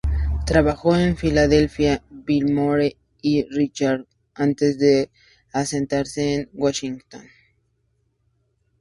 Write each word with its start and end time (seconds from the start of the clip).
Trabajó 0.47 0.95
en 0.95 1.15
Filadelfia, 1.15 2.03
Baltimore 2.09 2.97
y 3.21 3.43
Richmond 3.47 4.07
antes 4.33 4.79
de 4.79 5.11
asentarse 5.53 6.33
en 6.33 6.49
Washington. 6.53 7.27